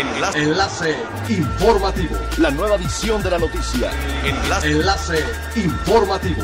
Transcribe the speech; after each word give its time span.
Enlace. 0.00 0.42
Enlace 0.42 0.96
informativo. 1.28 2.16
La 2.38 2.50
nueva 2.50 2.76
edición 2.76 3.22
de 3.22 3.30
la 3.32 3.38
noticia. 3.38 3.90
Enlace. 4.24 4.70
Enlace 4.70 5.24
informativo. 5.56 6.42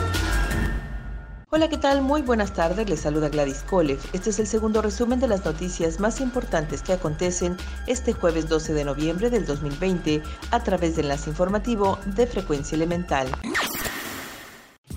Hola, 1.49 1.71
¿qué 1.71 1.79
tal? 1.79 2.03
Muy 2.03 2.21
buenas 2.21 2.53
tardes. 2.53 2.91
Les 2.91 3.01
saluda 3.01 3.31
Gladys 3.31 3.63
Kolev. 3.63 3.99
Este 4.13 4.29
es 4.29 4.39
el 4.41 4.47
segundo 4.47 4.83
resumen 4.83 5.21
de 5.21 5.29
las 5.29 5.43
noticias 5.43 6.01
más 6.01 6.21
importantes 6.21 6.83
que 6.83 6.93
acontecen 6.93 7.57
este 7.87 8.13
jueves 8.13 8.47
12 8.47 8.74
de 8.74 8.85
noviembre 8.85 9.31
del 9.31 9.47
2020 9.47 10.23
a 10.51 10.63
través 10.63 10.97
del 10.97 11.07
enlace 11.07 11.31
informativo 11.31 11.99
de 12.04 12.27
Frecuencia 12.27 12.77
Elemental. 12.77 13.29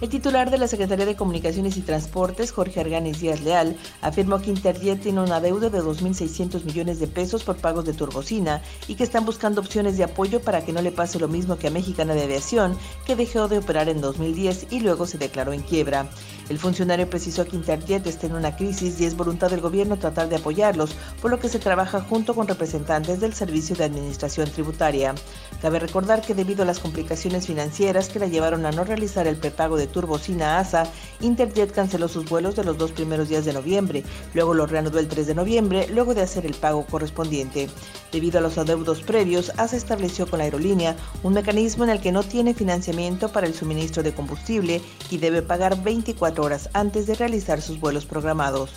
El 0.01 0.07
titular 0.07 0.49
de 0.49 0.57
la 0.57 0.69
Secretaría 0.69 1.05
de 1.05 1.17
Comunicaciones 1.17 1.75
y 1.75 1.81
Transportes, 1.81 2.53
Jorge 2.53 2.79
Arganes 2.79 3.19
Díaz 3.19 3.41
Leal, 3.41 3.75
afirmó 4.01 4.41
que 4.41 4.49
Interjet 4.49 5.01
tiene 5.01 5.19
una 5.19 5.41
deuda 5.41 5.69
de 5.69 5.81
2.600 5.81 6.63
millones 6.63 7.01
de 7.01 7.07
pesos 7.07 7.43
por 7.43 7.57
pagos 7.57 7.83
de 7.83 7.91
turbocina 7.91 8.61
y 8.87 8.95
que 8.95 9.03
están 9.03 9.25
buscando 9.25 9.59
opciones 9.59 9.97
de 9.97 10.05
apoyo 10.05 10.39
para 10.39 10.63
que 10.63 10.71
no 10.71 10.81
le 10.81 10.93
pase 10.93 11.19
lo 11.19 11.27
mismo 11.27 11.57
que 11.57 11.67
a 11.67 11.71
Mexicana 11.71 12.13
de 12.13 12.23
Aviación, 12.23 12.77
que 13.05 13.17
dejó 13.17 13.49
de 13.49 13.57
operar 13.57 13.89
en 13.89 13.99
2010 13.99 14.67
y 14.69 14.79
luego 14.79 15.05
se 15.05 15.17
declaró 15.17 15.51
en 15.51 15.63
quiebra. 15.63 16.09
El 16.49 16.57
funcionario 16.57 17.07
precisó 17.07 17.45
que 17.45 17.55
Interjet 17.55 18.07
está 18.07 18.25
en 18.25 18.33
una 18.33 18.55
crisis 18.55 18.99
y 18.99 19.05
es 19.05 19.15
voluntad 19.15 19.51
del 19.51 19.61
gobierno 19.61 19.99
tratar 19.99 20.29
de 20.29 20.37
apoyarlos, 20.37 20.95
por 21.21 21.29
lo 21.29 21.39
que 21.39 21.47
se 21.47 21.59
trabaja 21.59 22.01
junto 22.01 22.33
con 22.33 22.47
representantes 22.47 23.19
del 23.19 23.35
Servicio 23.35 23.75
de 23.75 23.83
Administración 23.83 24.49
Tributaria. 24.49 25.13
Cabe 25.61 25.77
recordar 25.77 26.21
que 26.21 26.33
debido 26.33 26.63
a 26.63 26.65
las 26.65 26.79
complicaciones 26.79 27.45
financieras 27.45 28.09
que 28.09 28.17
la 28.17 28.25
llevaron 28.25 28.65
a 28.65 28.71
no 28.71 28.83
realizar 28.83 29.27
el 29.27 29.37
prepago 29.37 29.77
de 29.77 29.85
turbocina 29.85 30.57
ASA, 30.57 30.87
Interjet 31.21 31.71
canceló 31.71 32.07
sus 32.07 32.27
vuelos 32.27 32.55
de 32.55 32.63
los 32.63 32.79
dos 32.79 32.93
primeros 32.93 33.29
días 33.29 33.45
de 33.45 33.53
noviembre, 33.53 34.03
luego 34.33 34.55
lo 34.55 34.65
reanudó 34.65 34.97
el 34.97 35.07
3 35.07 35.27
de 35.27 35.35
noviembre, 35.35 35.87
luego 35.93 36.15
de 36.15 36.23
hacer 36.23 36.47
el 36.47 36.55
pago 36.55 36.83
correspondiente. 36.85 37.69
Debido 38.11 38.39
a 38.39 38.41
los 38.41 38.57
adeudos 38.57 39.01
previos, 39.01 39.51
ASA 39.57 39.77
estableció 39.77 40.25
con 40.25 40.39
la 40.39 40.45
aerolínea 40.45 40.95
un 41.21 41.33
mecanismo 41.33 41.83
en 41.83 41.91
el 41.91 42.01
que 42.01 42.11
no 42.11 42.23
tiene 42.23 42.55
financiamiento 42.55 43.29
para 43.29 43.45
el 43.45 43.53
suministro 43.53 44.01
de 44.01 44.13
combustible 44.13 44.81
y 45.11 45.19
debe 45.19 45.43
pagar 45.43 45.83
24 45.83 46.38
horas 46.39 46.69
antes 46.73 47.05
de 47.05 47.15
realizar 47.15 47.61
sus 47.61 47.79
vuelos 47.79 48.05
programados. 48.05 48.73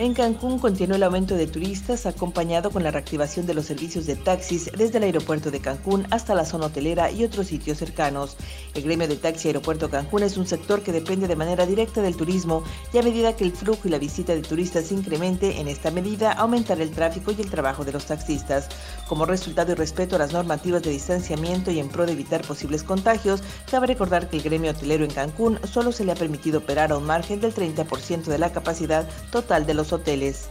En 0.00 0.14
Cancún 0.14 0.58
continúa 0.58 0.96
el 0.96 1.02
aumento 1.02 1.34
de 1.34 1.46
turistas 1.46 2.06
acompañado 2.06 2.70
con 2.70 2.82
la 2.82 2.90
reactivación 2.90 3.44
de 3.44 3.52
los 3.52 3.66
servicios 3.66 4.06
de 4.06 4.16
taxis 4.16 4.70
desde 4.74 4.96
el 4.96 5.04
aeropuerto 5.04 5.50
de 5.50 5.60
Cancún 5.60 6.06
hasta 6.08 6.34
la 6.34 6.46
zona 6.46 6.68
hotelera 6.68 7.10
y 7.10 7.22
otros 7.22 7.48
sitios 7.48 7.76
cercanos. 7.76 8.38
El 8.72 8.84
gremio 8.84 9.06
de 9.08 9.16
taxi 9.16 9.48
Aeropuerto 9.48 9.90
Cancún 9.90 10.22
es 10.22 10.38
un 10.38 10.46
sector 10.46 10.82
que 10.82 10.92
depende 10.92 11.28
de 11.28 11.36
manera 11.36 11.66
directa 11.66 12.00
del 12.00 12.16
turismo 12.16 12.64
y 12.94 12.96
a 12.96 13.02
medida 13.02 13.36
que 13.36 13.44
el 13.44 13.52
flujo 13.52 13.88
y 13.88 13.90
la 13.90 13.98
visita 13.98 14.34
de 14.34 14.40
turistas 14.40 14.90
incremente, 14.90 15.60
en 15.60 15.68
esta 15.68 15.90
medida 15.90 16.32
aumentará 16.32 16.82
el 16.82 16.92
tráfico 16.92 17.32
y 17.32 17.42
el 17.42 17.50
trabajo 17.50 17.84
de 17.84 17.92
los 17.92 18.06
taxistas. 18.06 18.70
Como 19.06 19.26
resultado 19.26 19.72
y 19.72 19.74
respeto 19.74 20.16
a 20.16 20.20
las 20.20 20.32
normativas 20.32 20.82
de 20.82 20.92
distanciamiento 20.92 21.72
y 21.72 21.78
en 21.78 21.90
pro 21.90 22.06
de 22.06 22.12
evitar 22.12 22.40
posibles 22.40 22.84
contagios, 22.84 23.42
cabe 23.70 23.88
recordar 23.88 24.30
que 24.30 24.38
el 24.38 24.44
gremio 24.44 24.70
hotelero 24.70 25.04
en 25.04 25.10
Cancún 25.10 25.58
solo 25.70 25.92
se 25.92 26.06
le 26.06 26.12
ha 26.12 26.16
permitido 26.16 26.60
operar 26.60 26.90
a 26.90 26.96
un 26.96 27.04
margen 27.04 27.38
del 27.42 27.54
30% 27.54 28.22
de 28.22 28.38
la 28.38 28.50
capacidad 28.50 29.06
total 29.30 29.66
de 29.66 29.74
los 29.74 29.89
hoteles. 29.92 30.48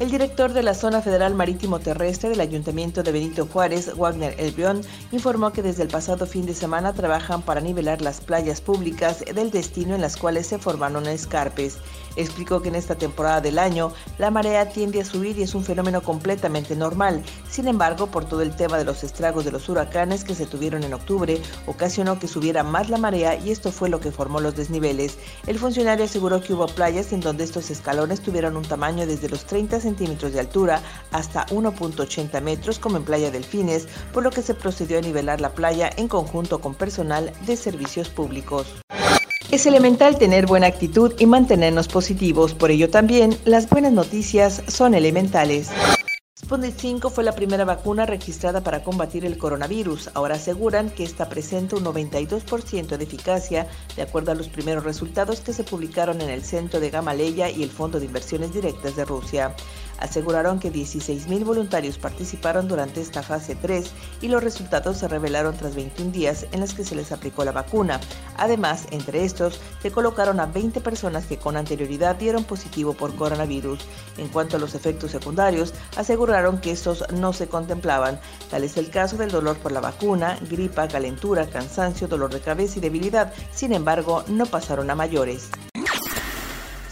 El 0.00 0.10
director 0.10 0.52
de 0.52 0.64
la 0.64 0.74
Zona 0.74 1.02
Federal 1.02 1.36
Marítimo 1.36 1.78
Terrestre 1.78 2.28
del 2.28 2.40
Ayuntamiento 2.40 3.04
de 3.04 3.12
Benito 3.12 3.46
Juárez, 3.46 3.96
Wagner 3.96 4.34
Elbión, 4.38 4.80
informó 5.12 5.52
que 5.52 5.62
desde 5.62 5.84
el 5.84 5.88
pasado 5.88 6.26
fin 6.26 6.46
de 6.46 6.54
semana 6.54 6.92
trabajan 6.92 7.42
para 7.42 7.60
nivelar 7.60 8.02
las 8.02 8.20
playas 8.20 8.60
públicas 8.60 9.20
del 9.20 9.52
destino 9.52 9.94
en 9.94 10.00
las 10.00 10.16
cuales 10.16 10.48
se 10.48 10.58
formaron 10.58 11.06
escarpes. 11.06 11.76
Explicó 12.16 12.60
que 12.60 12.70
en 12.70 12.74
esta 12.74 12.96
temporada 12.96 13.40
del 13.40 13.56
año 13.56 13.92
la 14.18 14.32
marea 14.32 14.68
tiende 14.68 15.00
a 15.00 15.04
subir 15.04 15.38
y 15.38 15.44
es 15.44 15.54
un 15.54 15.62
fenómeno 15.62 16.02
completamente 16.02 16.74
normal. 16.74 17.22
Sin 17.48 17.68
embargo, 17.68 18.08
por 18.08 18.24
todo 18.24 18.42
el 18.42 18.54
tema 18.56 18.78
de 18.78 18.84
los 18.84 19.04
estragos 19.04 19.44
de 19.44 19.52
los 19.52 19.68
huracanes 19.68 20.24
que 20.24 20.34
se 20.34 20.46
tuvieron 20.46 20.82
en 20.82 20.94
octubre, 20.94 21.40
ocasionó 21.66 22.18
que 22.18 22.26
subiera 22.26 22.64
más 22.64 22.90
la 22.90 22.98
marea 22.98 23.36
y 23.36 23.52
esto 23.52 23.70
fue 23.70 23.88
lo 23.88 24.00
que 24.00 24.10
formó 24.10 24.40
los 24.40 24.56
desniveles. 24.56 25.18
El 25.46 25.60
funcionario 25.60 26.04
aseguró 26.04 26.40
que 26.40 26.52
hubo 26.52 26.66
playas 26.66 27.12
en 27.12 27.20
donde 27.20 27.44
estos 27.44 27.70
escalones 27.70 28.20
tuvieron 28.20 28.56
un 28.56 28.64
tamaño 28.64 29.06
desde 29.06 29.28
los 29.28 29.44
30 29.44 29.83
centímetros 29.84 30.32
de 30.32 30.40
altura 30.40 30.82
hasta 31.12 31.46
1.80 31.46 32.40
metros 32.40 32.80
como 32.80 32.96
en 32.96 33.04
Playa 33.04 33.30
Delfines, 33.30 33.86
por 34.12 34.24
lo 34.24 34.30
que 34.30 34.42
se 34.42 34.54
procedió 34.54 34.98
a 34.98 35.02
nivelar 35.02 35.40
la 35.40 35.54
playa 35.54 35.88
en 35.96 36.08
conjunto 36.08 36.60
con 36.60 36.74
personal 36.74 37.32
de 37.46 37.56
servicios 37.56 38.08
públicos. 38.08 38.66
Es 39.50 39.66
elemental 39.66 40.18
tener 40.18 40.46
buena 40.46 40.66
actitud 40.66 41.14
y 41.18 41.26
mantenernos 41.26 41.86
positivos, 41.86 42.54
por 42.54 42.72
ello 42.72 42.90
también 42.90 43.38
las 43.44 43.68
buenas 43.68 43.92
noticias 43.92 44.62
son 44.66 44.94
elementales. 44.94 45.70
Sputnik 46.44 46.76
5 46.76 47.08
fue 47.08 47.24
la 47.24 47.32
primera 47.32 47.64
vacuna 47.64 48.04
registrada 48.04 48.62
para 48.62 48.82
combatir 48.82 49.24
el 49.24 49.38
coronavirus. 49.38 50.10
Ahora 50.12 50.34
aseguran 50.34 50.90
que 50.90 51.02
esta 51.02 51.30
presenta 51.30 51.76
un 51.76 51.84
92% 51.84 52.98
de 52.98 53.02
eficacia, 53.02 53.66
de 53.96 54.02
acuerdo 54.02 54.30
a 54.30 54.34
los 54.34 54.50
primeros 54.50 54.84
resultados 54.84 55.40
que 55.40 55.54
se 55.54 55.64
publicaron 55.64 56.20
en 56.20 56.28
el 56.28 56.44
Centro 56.44 56.80
de 56.80 56.90
Gamaleya 56.90 57.48
y 57.48 57.62
el 57.62 57.70
Fondo 57.70 57.98
de 57.98 58.04
Inversiones 58.04 58.52
Directas 58.52 58.94
de 58.94 59.06
Rusia 59.06 59.56
aseguraron 59.98 60.58
que 60.58 60.72
16.000 60.72 61.44
voluntarios 61.44 61.98
participaron 61.98 62.68
durante 62.68 63.00
esta 63.00 63.22
fase 63.22 63.54
3 63.54 63.90
y 64.22 64.28
los 64.28 64.42
resultados 64.42 64.98
se 64.98 65.08
revelaron 65.08 65.56
tras 65.56 65.74
21 65.74 66.12
días 66.12 66.46
en 66.52 66.60
los 66.60 66.74
que 66.74 66.84
se 66.84 66.94
les 66.94 67.12
aplicó 67.12 67.44
la 67.44 67.52
vacuna. 67.52 68.00
Además, 68.36 68.86
entre 68.90 69.24
estos, 69.24 69.60
se 69.82 69.90
colocaron 69.90 70.40
a 70.40 70.46
20 70.46 70.80
personas 70.80 71.26
que 71.26 71.38
con 71.38 71.56
anterioridad 71.56 72.16
dieron 72.16 72.44
positivo 72.44 72.94
por 72.94 73.14
coronavirus. 73.14 73.80
En 74.18 74.28
cuanto 74.28 74.56
a 74.56 74.60
los 74.60 74.74
efectos 74.74 75.10
secundarios, 75.10 75.74
aseguraron 75.96 76.60
que 76.60 76.72
estos 76.72 77.04
no 77.12 77.32
se 77.32 77.48
contemplaban. 77.48 78.20
Tal 78.50 78.64
es 78.64 78.76
el 78.76 78.90
caso 78.90 79.16
del 79.16 79.30
dolor 79.30 79.56
por 79.58 79.72
la 79.72 79.80
vacuna, 79.80 80.38
gripa, 80.50 80.88
calentura, 80.88 81.46
cansancio, 81.46 82.08
dolor 82.08 82.32
de 82.32 82.40
cabeza 82.40 82.78
y 82.78 82.82
debilidad. 82.82 83.32
Sin 83.52 83.72
embargo, 83.72 84.24
no 84.28 84.46
pasaron 84.46 84.90
a 84.90 84.94
mayores. 84.94 85.50